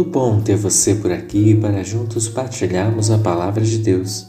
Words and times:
Muito 0.00 0.12
bom 0.12 0.40
ter 0.40 0.56
você 0.56 0.94
por 0.94 1.12
aqui 1.12 1.54
para 1.54 1.84
juntos 1.84 2.26
partilharmos 2.26 3.10
a 3.10 3.18
palavra 3.18 3.62
de 3.62 3.76
Deus. 3.76 4.28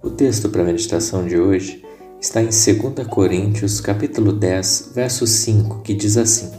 O 0.00 0.08
texto 0.08 0.48
para 0.48 0.62
a 0.62 0.64
meditação 0.64 1.26
de 1.26 1.36
hoje 1.36 1.84
está 2.20 2.40
em 2.40 2.44
2 2.46 3.04
Coríntios, 3.08 3.80
capítulo 3.80 4.32
10, 4.32 4.92
verso 4.94 5.26
5, 5.26 5.80
que 5.80 5.92
diz 5.92 6.16
assim: 6.16 6.52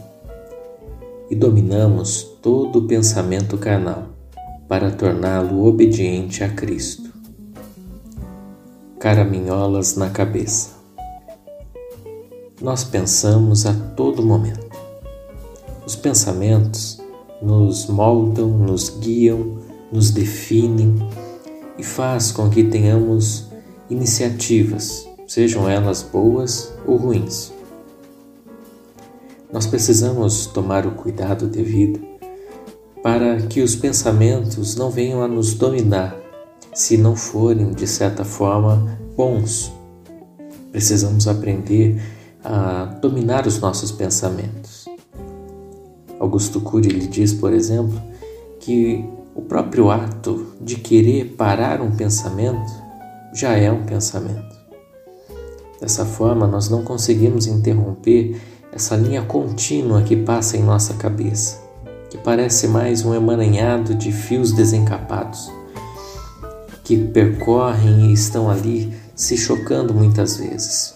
E 1.30 1.34
dominamos 1.34 2.22
todo 2.42 2.80
o 2.80 2.86
pensamento 2.86 3.56
carnal 3.56 4.08
para 4.68 4.90
torná-lo 4.90 5.64
obediente 5.64 6.44
a 6.44 6.50
Cristo. 6.50 7.10
Caraminholas 9.00 9.96
na 9.96 10.10
cabeça. 10.10 10.68
Nós 12.60 12.84
pensamos 12.84 13.64
a 13.64 13.72
todo 13.72 14.22
momento. 14.22 14.68
Os 15.86 15.96
pensamentos 15.96 17.02
nos 17.42 17.86
moldam, 17.86 18.48
nos 18.48 18.90
guiam, 18.98 19.58
nos 19.92 20.10
definem 20.10 20.94
e 21.78 21.82
faz 21.82 22.32
com 22.32 22.48
que 22.48 22.64
tenhamos 22.64 23.46
iniciativas, 23.90 25.08
sejam 25.26 25.68
elas 25.68 26.02
boas 26.02 26.72
ou 26.86 26.96
ruins. 26.96 27.52
Nós 29.52 29.66
precisamos 29.66 30.46
tomar 30.46 30.86
o 30.86 30.92
cuidado 30.92 31.46
devido 31.46 32.00
para 33.02 33.36
que 33.42 33.60
os 33.60 33.76
pensamentos 33.76 34.74
não 34.76 34.90
venham 34.90 35.22
a 35.22 35.28
nos 35.28 35.54
dominar 35.54 36.16
se 36.72 36.96
não 36.96 37.14
forem, 37.14 37.70
de 37.70 37.86
certa 37.86 38.24
forma, 38.24 38.98
bons. 39.16 39.72
Precisamos 40.72 41.28
aprender 41.28 42.02
a 42.42 42.86
dominar 43.00 43.46
os 43.46 43.60
nossos 43.60 43.92
pensamentos. 43.92 44.73
Augusto 46.18 46.60
Cury 46.60 46.88
lhe 46.88 47.06
diz, 47.06 47.32
por 47.32 47.52
exemplo, 47.52 48.00
que 48.60 49.04
o 49.34 49.42
próprio 49.42 49.90
ato 49.90 50.46
de 50.60 50.76
querer 50.76 51.34
parar 51.36 51.80
um 51.80 51.90
pensamento 51.90 52.72
já 53.34 53.56
é 53.56 53.70
um 53.70 53.84
pensamento. 53.84 54.54
Dessa 55.80 56.04
forma, 56.04 56.46
nós 56.46 56.68
não 56.68 56.82
conseguimos 56.82 57.46
interromper 57.46 58.40
essa 58.72 58.96
linha 58.96 59.22
contínua 59.22 60.02
que 60.02 60.16
passa 60.16 60.56
em 60.56 60.62
nossa 60.62 60.94
cabeça, 60.94 61.60
que 62.10 62.16
parece 62.16 62.68
mais 62.68 63.04
um 63.04 63.14
emaranhado 63.14 63.94
de 63.94 64.10
fios 64.12 64.52
desencapados, 64.52 65.50
que 66.82 66.96
percorrem 66.96 68.10
e 68.10 68.12
estão 68.12 68.48
ali 68.48 68.94
se 69.14 69.36
chocando 69.36 69.92
muitas 69.92 70.36
vezes. 70.36 70.94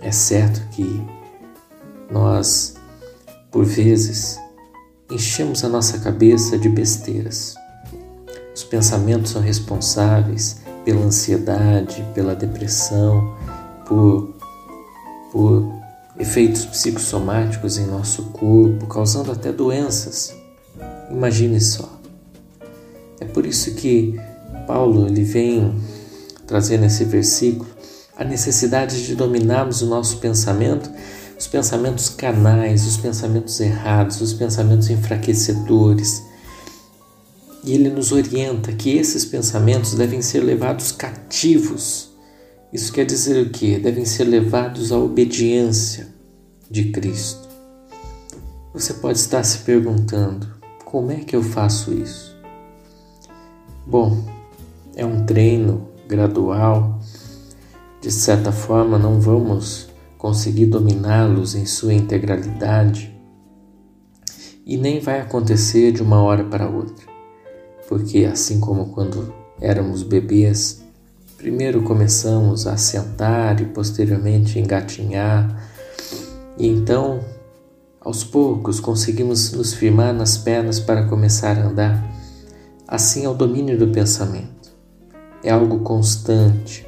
É 0.00 0.10
certo 0.12 0.66
que 0.70 1.02
nós 2.10 2.74
por 3.50 3.64
vezes, 3.64 4.38
enchemos 5.10 5.64
a 5.64 5.68
nossa 5.68 5.98
cabeça 5.98 6.56
de 6.56 6.68
besteiras. 6.68 7.54
Os 8.54 8.62
pensamentos 8.64 9.32
são 9.32 9.42
responsáveis 9.42 10.58
pela 10.84 11.04
ansiedade, 11.04 12.04
pela 12.14 12.34
depressão, 12.34 13.36
por, 13.86 14.34
por 15.32 15.72
efeitos 16.18 16.64
psicossomáticos 16.64 17.78
em 17.78 17.86
nosso 17.86 18.24
corpo, 18.26 18.86
causando 18.86 19.32
até 19.32 19.52
doenças. 19.52 20.34
Imagine 21.10 21.60
só. 21.60 21.88
É 23.20 23.24
por 23.24 23.44
isso 23.44 23.74
que 23.74 24.18
Paulo 24.66 25.06
ele 25.06 25.24
vem 25.24 25.74
trazer 26.46 26.78
nesse 26.78 27.04
versículo 27.04 27.68
a 28.16 28.24
necessidade 28.24 29.06
de 29.06 29.14
dominarmos 29.14 29.82
o 29.82 29.86
nosso 29.86 30.18
pensamento 30.18 30.90
os 31.40 31.46
pensamentos 31.46 32.10
canais, 32.10 32.86
os 32.86 32.98
pensamentos 32.98 33.58
errados, 33.60 34.20
os 34.20 34.34
pensamentos 34.34 34.90
enfraquecedores. 34.90 36.22
E 37.64 37.72
ele 37.72 37.88
nos 37.88 38.12
orienta 38.12 38.70
que 38.74 38.90
esses 38.90 39.24
pensamentos 39.24 39.94
devem 39.94 40.20
ser 40.20 40.40
levados 40.40 40.92
cativos. 40.92 42.10
Isso 42.70 42.92
quer 42.92 43.06
dizer 43.06 43.46
o 43.46 43.48
quê? 43.48 43.78
Devem 43.78 44.04
ser 44.04 44.24
levados 44.24 44.92
à 44.92 44.98
obediência 44.98 46.08
de 46.70 46.90
Cristo. 46.90 47.48
Você 48.74 48.92
pode 48.92 49.16
estar 49.16 49.42
se 49.42 49.60
perguntando: 49.60 50.46
como 50.84 51.10
é 51.10 51.20
que 51.20 51.34
eu 51.34 51.42
faço 51.42 51.94
isso? 51.94 52.36
Bom, 53.86 54.22
é 54.94 55.06
um 55.06 55.24
treino 55.24 55.88
gradual. 56.06 57.00
De 58.02 58.10
certa 58.10 58.52
forma, 58.52 58.98
não 58.98 59.18
vamos 59.20 59.89
conseguir 60.20 60.66
dominá-los 60.66 61.54
em 61.54 61.64
sua 61.64 61.94
integralidade. 61.94 63.18
E 64.66 64.76
nem 64.76 65.00
vai 65.00 65.18
acontecer 65.18 65.92
de 65.92 66.02
uma 66.02 66.22
hora 66.22 66.44
para 66.44 66.68
outra, 66.68 67.06
porque 67.88 68.26
assim 68.26 68.60
como 68.60 68.90
quando 68.90 69.34
éramos 69.58 70.02
bebês, 70.02 70.84
primeiro 71.38 71.82
começamos 71.82 72.66
a 72.66 72.76
sentar 72.76 73.62
e 73.62 73.64
posteriormente 73.64 74.58
engatinhar, 74.58 75.66
e 76.58 76.68
então, 76.68 77.24
aos 77.98 78.22
poucos, 78.22 78.78
conseguimos 78.78 79.52
nos 79.52 79.72
firmar 79.72 80.12
nas 80.12 80.36
pernas 80.36 80.78
para 80.78 81.06
começar 81.06 81.56
a 81.56 81.66
andar. 81.66 82.14
Assim 82.86 83.24
é 83.24 83.28
o 83.28 83.34
domínio 83.34 83.78
do 83.78 83.88
pensamento. 83.88 84.70
É 85.42 85.50
algo 85.50 85.78
constante, 85.78 86.86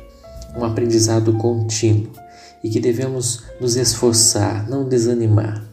um 0.55 0.63
aprendizado 0.63 1.33
contínuo 1.39 2.22
e 2.63 2.71
que 2.71 2.81
devemos 2.81 3.43
nos 3.61 3.77
esforçar, 3.77 4.69
não 4.69 4.89
desanimar. 4.89 5.65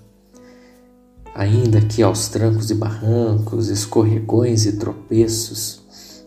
Ainda 1.35 1.81
que 1.81 2.01
aos 2.01 2.27
trancos 2.27 2.71
e 2.71 2.75
barrancos, 2.75 3.69
escorregões 3.69 4.65
e 4.65 4.73
tropeços, 4.73 5.81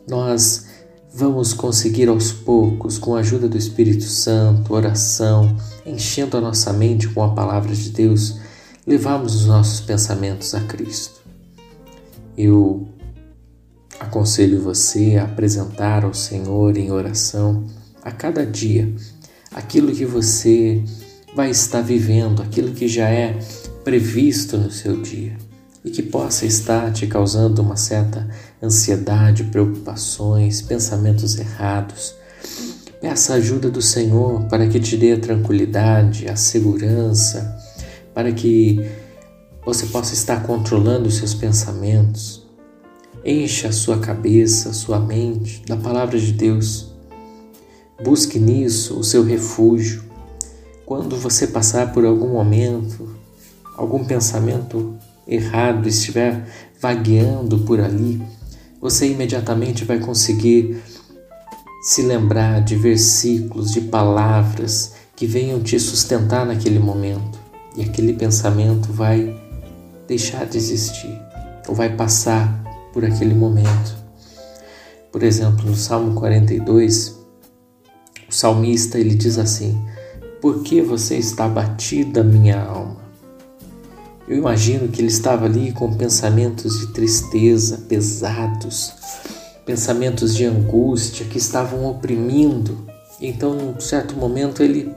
nós 0.09 0.67
vamos 1.13 1.53
conseguir 1.53 2.09
aos 2.09 2.33
poucos, 2.33 2.97
com 2.97 3.15
a 3.15 3.21
ajuda 3.21 3.49
do 3.49 3.59
Espírito 3.59 4.05
Santo, 4.05 4.73
oração, 4.73 5.55
enchendo 5.85 6.37
a 6.37 6.41
nossa 6.41 6.73
mente 6.73 7.09
com 7.09 7.23
a 7.23 7.35
palavra 7.35 7.75
de 7.75 7.91
Deus, 7.91 8.39
levarmos 8.87 9.35
os 9.35 9.47
nossos 9.47 9.81
pensamentos 9.81 10.55
a 10.55 10.61
Cristo. 10.61 11.21
Eu 12.37 12.89
aconselho 14.01 14.63
você 14.63 15.17
a 15.17 15.25
apresentar 15.25 16.05
ao 16.05 16.15
Senhor 16.15 16.77
em 16.77 16.91
oração 16.91 17.67
a 18.03 18.11
cada 18.11 18.47
dia 18.47 18.93
aquilo 19.55 19.93
que 19.93 20.05
você 20.05 20.83
vai 21.35 21.51
estar 21.51 21.81
vivendo, 21.81 22.43
aquilo 22.43 22.73
que 22.73 22.89
já 22.89 23.09
é 23.09 23.39
previsto 23.85 24.57
no 24.57 24.71
seu 24.71 25.01
dia 25.01 25.37
e 25.85 25.91
que 25.91 26.03
possa 26.03 26.47
estar 26.47 26.93
te 26.93 27.07
causando 27.07 27.61
uma 27.61 27.77
certa 27.77 28.29
ansiedade, 28.63 29.45
preocupações, 29.45 30.63
pensamentos 30.63 31.39
errados. 31.39 32.15
Peça 33.01 33.33
a 33.33 33.37
ajuda 33.37 33.69
do 33.69 33.83
Senhor 33.83 34.45
para 34.45 34.69
que 34.69 34.79
te 34.79 34.97
dê 34.97 35.13
a 35.13 35.19
tranquilidade, 35.19 36.29
a 36.29 36.37
segurança, 36.37 37.59
para 38.15 38.31
que 38.31 38.81
você 39.65 39.87
possa 39.87 40.15
estar 40.15 40.45
controlando 40.45 41.09
os 41.09 41.17
seus 41.17 41.35
pensamentos. 41.35 42.47
Encha 43.25 43.69
a 43.69 43.73
sua 43.73 43.99
cabeça, 43.99 44.69
a 44.69 44.73
sua 44.73 45.01
mente 45.01 45.63
da 45.67 45.77
palavra 45.77 46.19
de 46.19 46.33
Deus 46.33 46.92
Busque 48.05 48.39
nisso 48.39 48.99
o 48.99 49.05
seu 49.05 49.23
refúgio. 49.23 50.03
Quando 50.85 51.17
você 51.17 51.47
passar 51.47 51.93
por 51.93 52.05
algum 52.05 52.29
momento, 52.29 53.09
algum 53.77 54.05
pensamento 54.05 54.95
errado 55.27 55.89
estiver 55.89 56.45
vagueando 56.81 57.61
por 57.61 57.81
ali, 57.81 58.21
você 58.81 59.07
imediatamente 59.07 59.85
vai 59.85 60.01
conseguir 60.01 60.83
se 61.83 62.03
lembrar 62.03 62.61
de 62.61 62.75
versículos, 62.75 63.71
de 63.71 63.83
palavras 63.83 64.95
que 65.15 65.27
venham 65.27 65.63
te 65.63 65.79
sustentar 65.79 66.45
naquele 66.45 66.81
momento. 66.81 67.39
E 67.77 67.83
aquele 67.83 68.13
pensamento 68.13 68.93
vai 68.93 69.41
deixar 70.09 70.45
de 70.45 70.59
existir, 70.59 71.17
ou 71.69 71.75
vai 71.75 71.95
passar 71.95 72.63
por 72.93 73.05
aquele 73.05 73.35
momento. 73.35 73.97
Por 75.11 75.23
exemplo, 75.23 75.65
no 75.65 75.77
Salmo 75.77 76.15
42, 76.19 77.09
o 77.09 77.22
salmista 78.43 78.99
ele 78.99 79.15
diz 79.15 79.39
assim: 79.39 79.81
Por 80.41 80.65
que 80.65 80.83
você 80.83 81.17
está 81.17 81.45
abatida, 81.45 82.25
minha 82.25 82.61
alma? 82.61 83.01
Eu 84.27 84.37
imagino 84.37 84.89
que 84.89 85.01
ele 85.01 85.09
estava 85.09 85.45
ali 85.45 85.71
com 85.71 85.95
pensamentos 85.95 86.81
de 86.81 86.89
tristeza 86.89 87.79
pesados, 87.89 88.93
pensamentos 89.65 90.35
de 90.35 90.45
angústia 90.45 91.25
que 91.27 91.39
estavam 91.39 91.89
oprimindo. 91.89 92.79
Então, 93.21 93.55
num 93.55 93.79
certo 93.79 94.17
momento, 94.17 94.61
ele 94.61 94.93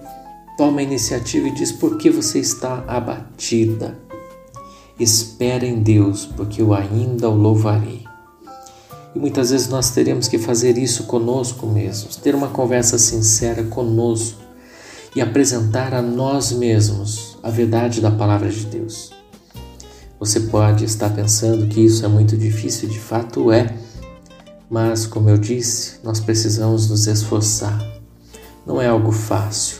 toma 0.58 0.80
a 0.80 0.84
iniciativa 0.84 1.48
e 1.48 1.52
diz: 1.52 1.72
Por 1.72 2.00
que 2.00 2.10
você 2.10 2.40
está 2.40 2.84
abatida? 2.88 3.96
Espera 5.00 5.66
em 5.66 5.84
Deus, 5.84 6.26
porque 6.26 6.64
eu 6.64 6.74
ainda 6.74 7.30
o 7.30 7.36
louvarei. 7.36 8.05
E 9.16 9.20
muitas 9.20 9.52
vezes 9.52 9.70
nós 9.70 9.92
teremos 9.92 10.28
que 10.28 10.38
fazer 10.38 10.78
isso 10.78 11.06
conosco 11.06 11.66
mesmos, 11.66 12.18
ter 12.18 12.36
uma 12.36 12.50
conversa 12.50 12.98
sincera 12.98 13.64
conosco 13.64 14.42
e 15.16 15.22
apresentar 15.22 15.94
a 15.94 16.02
nós 16.02 16.52
mesmos 16.52 17.38
a 17.42 17.50
verdade 17.50 18.02
da 18.02 18.12
palavra 18.12 18.50
de 18.50 18.66
Deus. 18.66 19.14
Você 20.20 20.42
pode 20.42 20.84
estar 20.84 21.10
pensando 21.12 21.68
que 21.68 21.80
isso 21.80 22.04
é 22.04 22.10
muito 22.10 22.36
difícil, 22.36 22.90
de 22.90 23.00
fato 23.00 23.52
é, 23.52 23.74
mas, 24.70 25.06
como 25.06 25.30
eu 25.30 25.38
disse, 25.38 26.00
nós 26.04 26.20
precisamos 26.20 26.90
nos 26.90 27.08
esforçar. 27.08 27.80
Não 28.66 28.82
é 28.82 28.88
algo 28.88 29.12
fácil. 29.12 29.78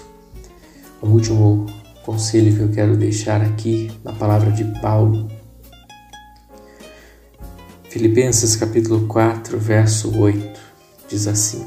O 1.02 1.08
último 1.08 1.66
conselho 2.06 2.56
que 2.56 2.62
eu 2.62 2.70
quero 2.70 2.96
deixar 2.96 3.42
aqui, 3.42 3.92
na 4.04 4.14
palavra 4.14 4.52
de 4.52 4.64
Paulo, 4.80 5.28
Filipenses 7.96 8.58
capítulo 8.58 9.08
4, 9.08 9.58
verso 9.58 10.20
8, 10.20 10.60
diz 11.08 11.28
assim: 11.28 11.66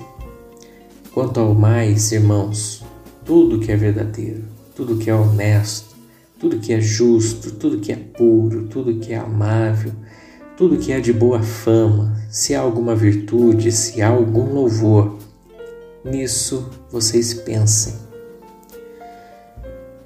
Quanto 1.11 1.41
ao 1.41 1.55
mais, 1.55 2.13
irmãos, 2.13 2.85
tudo 3.25 3.59
que 3.59 3.73
é 3.73 3.77
verdadeiro, 3.77 4.45
tudo 4.77 4.99
que 4.99 5.09
é 5.09 5.15
honesto, 5.15 5.97
tudo 6.39 6.59
que 6.59 6.75
é 6.75 6.83
justo, 6.83 7.53
tudo 7.53 7.79
que 7.79 7.93
é 7.93 7.97
puro, 7.97 8.67
tudo 8.67 8.99
que 8.99 9.15
é 9.15 9.17
amável, 9.17 9.91
tudo 10.55 10.77
que 10.77 10.93
é 10.93 11.01
de 11.01 11.15
boa 11.15 11.43
fama, 11.43 12.15
se 12.29 12.55
há 12.55 12.61
alguma 12.61 12.95
virtude, 12.95 13.73
se 13.73 14.03
há 14.03 14.09
algum 14.09 14.53
louvor, 14.53 15.17
nisso 16.05 16.69
vocês 16.93 17.33
pensem. 17.33 17.95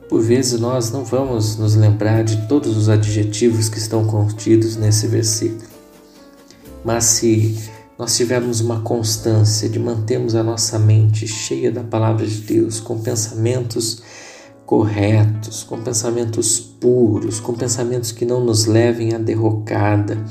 Por 0.08 0.22
vezes 0.22 0.60
nós 0.60 0.92
não 0.92 1.04
vamos 1.04 1.56
nos 1.56 1.74
lembrar 1.74 2.22
de 2.22 2.46
todos 2.46 2.76
os 2.76 2.88
adjetivos 2.88 3.68
que 3.68 3.78
estão 3.78 4.06
contidos 4.06 4.76
nesse 4.76 5.08
versículo. 5.08 5.71
Mas 6.84 7.04
se 7.04 7.70
nós 7.98 8.16
tivermos 8.16 8.60
uma 8.60 8.80
constância 8.80 9.68
de 9.68 9.78
mantermos 9.78 10.34
a 10.34 10.42
nossa 10.42 10.78
mente 10.78 11.26
cheia 11.26 11.70
da 11.70 11.82
palavra 11.82 12.26
de 12.26 12.40
Deus, 12.40 12.80
com 12.80 12.98
pensamentos 12.98 14.02
corretos, 14.66 15.62
com 15.62 15.80
pensamentos 15.82 16.58
puros, 16.58 17.38
com 17.38 17.54
pensamentos 17.54 18.10
que 18.10 18.24
não 18.24 18.44
nos 18.44 18.66
levem 18.66 19.14
à 19.14 19.18
derrocada, 19.18 20.24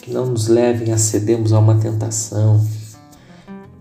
que 0.00 0.12
não 0.12 0.26
nos 0.26 0.46
levem 0.48 0.92
a 0.92 0.98
cedermos 0.98 1.52
a 1.52 1.58
uma 1.58 1.74
tentação. 1.74 2.64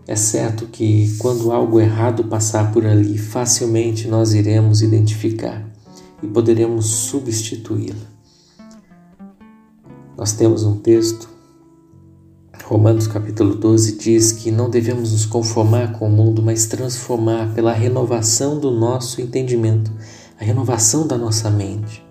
É 0.08 0.16
certo 0.16 0.66
que 0.66 1.16
quando 1.20 1.52
algo 1.52 1.80
errado 1.80 2.24
passar 2.26 2.72
por 2.72 2.86
ali, 2.86 3.18
facilmente 3.18 4.08
nós 4.08 4.34
iremos 4.34 4.82
identificar 4.82 5.64
e 6.22 6.28
poderemos 6.28 6.86
substituí-la. 6.88 8.08
Nós 10.18 10.34
temos 10.34 10.64
um 10.64 10.78
texto 10.78 11.29
Romanos 12.70 13.08
capítulo 13.08 13.56
12 13.56 13.98
diz 13.98 14.32
que 14.32 14.52
não 14.52 14.70
devemos 14.70 15.12
nos 15.12 15.26
conformar 15.26 15.94
com 15.94 16.08
o 16.08 16.12
mundo, 16.12 16.44
mas 16.44 16.68
transformar 16.68 17.52
pela 17.56 17.74
renovação 17.74 18.60
do 18.60 18.70
nosso 18.70 19.20
entendimento, 19.20 19.92
a 20.40 20.44
renovação 20.44 21.08
da 21.08 21.18
nossa 21.18 21.50
mente. 21.50 22.06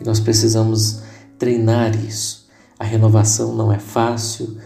E 0.00 0.04
nós 0.04 0.20
precisamos 0.20 1.00
treinar 1.40 1.92
isso. 1.96 2.46
A 2.78 2.84
renovação 2.84 3.52
não 3.52 3.72
é 3.72 3.80
fácil, 3.80 4.58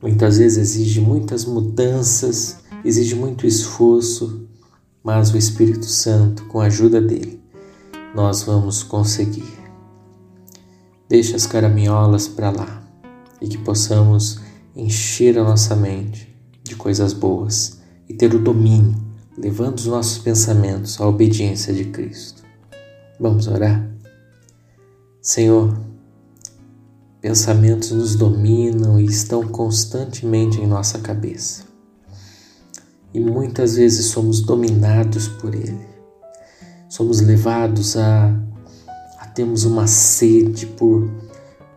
muitas 0.00 0.38
vezes 0.38 0.56
exige 0.56 1.02
muitas 1.02 1.44
mudanças, 1.44 2.60
exige 2.82 3.14
muito 3.14 3.46
esforço, 3.46 4.48
mas 5.04 5.30
o 5.30 5.36
Espírito 5.36 5.84
Santo, 5.84 6.46
com 6.46 6.60
a 6.60 6.64
ajuda 6.64 6.98
dele, 6.98 7.42
nós 8.14 8.42
vamos 8.42 8.82
conseguir. 8.82 9.52
Deixa 11.10 11.36
as 11.36 11.46
caraminholas 11.46 12.26
para 12.26 12.50
lá 12.50 12.79
e 13.40 13.48
que 13.48 13.58
possamos 13.58 14.40
encher 14.74 15.38
a 15.38 15.44
nossa 15.44 15.74
mente 15.74 16.30
de 16.62 16.76
coisas 16.76 17.12
boas 17.12 17.80
e 18.08 18.14
ter 18.14 18.34
o 18.34 18.38
domínio, 18.38 18.96
levando 19.36 19.78
os 19.78 19.86
nossos 19.86 20.18
pensamentos 20.18 21.00
à 21.00 21.06
obediência 21.06 21.72
de 21.72 21.84
Cristo. 21.86 22.42
Vamos 23.18 23.46
orar? 23.46 23.88
Senhor, 25.20 25.76
pensamentos 27.20 27.90
nos 27.90 28.16
dominam 28.16 28.98
e 28.98 29.04
estão 29.04 29.46
constantemente 29.46 30.60
em 30.60 30.66
nossa 30.66 30.98
cabeça. 30.98 31.64
E 33.12 33.20
muitas 33.20 33.74
vezes 33.74 34.06
somos 34.06 34.40
dominados 34.40 35.28
por 35.28 35.54
ele. 35.54 35.86
Somos 36.88 37.20
levados 37.20 37.96
a, 37.96 38.34
a 39.18 39.26
termos 39.26 39.64
uma 39.64 39.86
sede 39.86 40.66
por, 40.66 41.10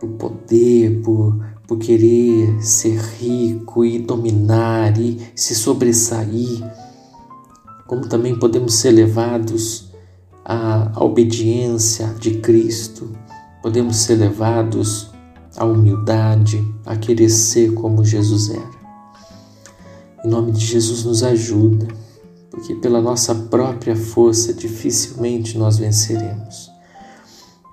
por 0.00 0.10
poder, 0.10 1.02
por 1.02 1.53
por 1.66 1.78
querer 1.78 2.62
ser 2.62 2.98
rico 2.98 3.84
e 3.84 3.98
dominar 3.98 4.98
e 4.98 5.18
se 5.34 5.54
sobressair, 5.54 6.62
como 7.86 8.08
também 8.08 8.38
podemos 8.38 8.74
ser 8.74 8.90
levados 8.90 9.90
à 10.44 10.92
obediência 10.96 12.08
de 12.20 12.38
Cristo, 12.40 13.10
podemos 13.62 13.96
ser 13.96 14.16
levados 14.16 15.10
à 15.56 15.64
humildade, 15.64 16.62
a 16.84 16.96
querer 16.96 17.30
ser 17.30 17.72
como 17.72 18.04
Jesus 18.04 18.50
era. 18.50 18.74
Em 20.24 20.28
nome 20.28 20.52
de 20.52 20.64
Jesus, 20.64 21.04
nos 21.04 21.22
ajuda, 21.22 21.88
porque 22.50 22.74
pela 22.74 23.00
nossa 23.00 23.34
própria 23.34 23.96
força 23.96 24.52
dificilmente 24.52 25.56
nós 25.56 25.78
venceremos. 25.78 26.70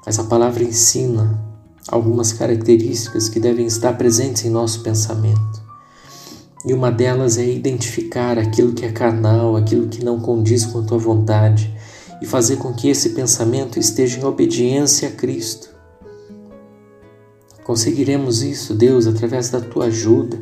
Mas 0.05 0.17
a 0.17 0.23
palavra 0.23 0.63
ensina 0.63 1.50
algumas 1.87 2.31
características 2.33 3.29
que 3.29 3.39
devem 3.39 3.65
estar 3.65 3.93
presentes 3.93 4.45
em 4.45 4.49
nosso 4.49 4.81
pensamento. 4.81 5.61
E 6.65 6.73
uma 6.73 6.91
delas 6.91 7.37
é 7.37 7.45
identificar 7.45 8.37
aquilo 8.37 8.73
que 8.73 8.85
é 8.85 8.91
carnal, 8.91 9.55
aquilo 9.55 9.87
que 9.87 10.05
não 10.05 10.19
condiz 10.19 10.65
com 10.65 10.79
a 10.79 10.83
tua 10.83 10.97
vontade 10.97 11.75
e 12.21 12.25
fazer 12.25 12.57
com 12.57 12.71
que 12.71 12.87
esse 12.87 13.09
pensamento 13.09 13.79
esteja 13.79 14.19
em 14.19 14.23
obediência 14.23 15.09
a 15.09 15.11
Cristo. 15.11 15.69
Conseguiremos 17.63 18.43
isso, 18.43 18.75
Deus, 18.75 19.07
através 19.07 19.49
da 19.49 19.59
tua 19.59 19.85
ajuda 19.85 20.39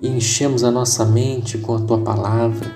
e 0.00 0.08
enchemos 0.08 0.64
a 0.64 0.70
nossa 0.70 1.04
mente 1.04 1.58
com 1.58 1.76
a 1.76 1.80
tua 1.80 2.00
palavra, 2.00 2.74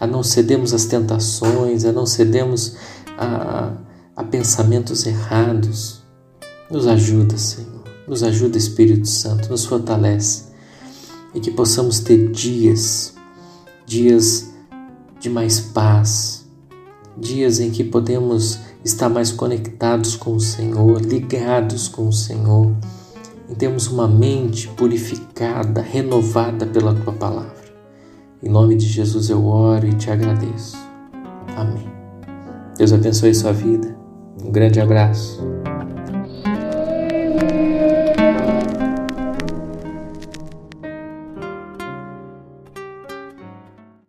a 0.00 0.06
não 0.06 0.22
cedemos 0.22 0.74
às 0.74 0.86
tentações, 0.86 1.84
a 1.84 1.92
não 1.92 2.04
cedemos 2.04 2.76
a, 3.16 3.72
a 4.16 4.24
pensamentos 4.24 5.06
errados, 5.06 6.05
nos 6.70 6.86
ajuda, 6.86 7.36
Senhor. 7.36 7.84
Nos 8.06 8.22
ajuda, 8.22 8.56
Espírito 8.56 9.08
Santo, 9.08 9.48
nos 9.50 9.64
fortalece 9.64 10.46
e 11.34 11.40
que 11.40 11.50
possamos 11.50 12.00
ter 12.00 12.30
dias, 12.30 13.14
dias 13.84 14.50
de 15.20 15.28
mais 15.28 15.60
paz, 15.60 16.46
dias 17.16 17.60
em 17.60 17.70
que 17.70 17.84
podemos 17.84 18.60
estar 18.84 19.08
mais 19.08 19.32
conectados 19.32 20.16
com 20.16 20.34
o 20.34 20.40
Senhor, 20.40 21.00
ligados 21.00 21.88
com 21.88 22.08
o 22.08 22.12
Senhor, 22.12 22.72
e 23.50 23.54
temos 23.54 23.86
uma 23.88 24.08
mente 24.08 24.68
purificada, 24.68 25.80
renovada 25.80 26.64
pela 26.66 26.94
tua 26.94 27.12
palavra. 27.12 27.66
Em 28.42 28.48
nome 28.48 28.76
de 28.76 28.86
Jesus 28.86 29.28
eu 29.28 29.44
oro 29.44 29.86
e 29.86 29.94
te 29.94 30.10
agradeço. 30.10 30.76
Amém. 31.56 31.86
Deus 32.76 32.92
abençoe 32.92 33.34
sua 33.34 33.52
vida. 33.52 33.96
Um 34.42 34.50
grande 34.50 34.80
abraço. 34.80 35.55